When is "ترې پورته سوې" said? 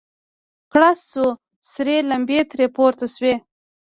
2.49-3.33